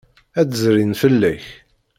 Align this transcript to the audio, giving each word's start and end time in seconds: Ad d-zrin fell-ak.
Ad 0.39 0.47
d-zrin 0.49 0.93
fell-ak. 1.01 1.45